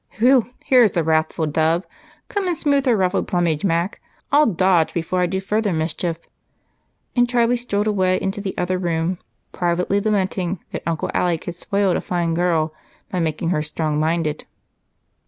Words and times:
"Whew! 0.17 0.47
Here's 0.65 0.97
a 0.97 1.03
wrathful 1.03 1.45
dove! 1.45 1.85
Come 2.27 2.47
and 2.47 2.57
smooth 2.57 2.87
her 2.87 2.97
ruffled 2.97 3.27
plumage, 3.27 3.63
Mac. 3.63 4.01
I'll 4.31 4.47
dodge 4.47 4.95
before 4.95 5.19
I 5.21 5.27
do 5.27 5.39
further 5.39 5.71
mischief," 5.71 6.17
and 7.15 7.29
Charlie 7.29 7.55
strolled 7.55 7.85
away 7.85 8.19
into 8.19 8.41
the 8.41 8.57
other 8.57 8.79
room, 8.79 9.19
privately 9.51 10.01
lamenting 10.01 10.59
that 10.71 10.81
Uncle 10.87 11.11
Alec 11.13 11.43
had 11.43 11.53
spoiled 11.53 11.97
a 11.97 12.01
fine 12.01 12.33
girl 12.33 12.73
by 13.11 13.19
making 13.19 13.49
her 13.49 13.61
strong 13.61 13.99
minded. 13.99 14.45